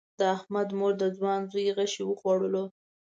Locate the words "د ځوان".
1.01-1.41